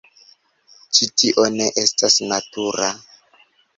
Ĉi 0.97 1.09
tio 1.21 1.45
ne 1.57 1.67
estas 1.83 2.17
natura... 2.33 2.89